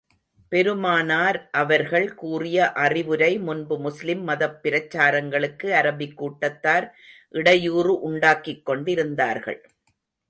பெருமானார் 0.49 1.49
அவர்கள் 1.51 2.13
கூறிய 2.13 2.71
அறிவுரை 2.71 3.39
முன்பு 3.39 3.79
முஸ்லிம் 3.79 4.23
மதப் 4.23 4.59
பிரச்சாரகர்களுக்கு 4.63 5.71
அரபிக் 5.81 6.13
கூட்டத்தார் 6.13 6.95
இடையூறு 7.29 7.99
உண்டாக்கிக் 7.99 8.65
கொண்டிருந்தார்கள். 8.65 9.61